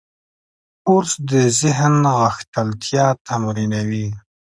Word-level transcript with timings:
کورس 0.85 1.11
د 1.31 1.31
ذهن 1.61 1.93
غښتلتیا 2.19 3.05
تمرینوي. 3.27 4.07